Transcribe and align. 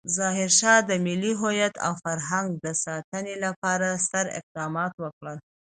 ظاهرشاه 0.17 0.77
د 0.89 0.91
ملي 1.05 1.33
هویت 1.41 1.73
او 1.85 1.93
فرهنګ 2.03 2.47
د 2.65 2.67
ساتنې 2.83 3.35
لپاره 3.45 3.87
ستر 4.05 4.25
اقدامات 4.39 4.93
وکړل. 5.03 5.37